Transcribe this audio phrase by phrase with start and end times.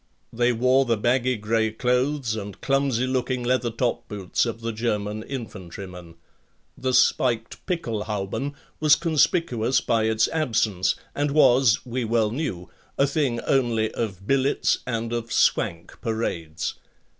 [0.33, 5.21] They wore the baggy grey clothes and clumsy looking leather top boots of the German
[5.21, 6.15] infantryman.
[6.75, 12.67] The spiked pickelhauben was conspicuous by its absence and was, we well knew,
[12.97, 16.73] a thing only of billets and of "swank" parades.